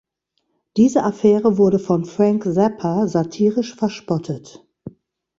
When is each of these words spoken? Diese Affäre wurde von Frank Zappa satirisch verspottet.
Diese 0.77 1.03
Affäre 1.03 1.59
wurde 1.59 1.77
von 1.77 2.05
Frank 2.05 2.45
Zappa 2.51 3.07
satirisch 3.07 3.75
verspottet. 3.75 4.65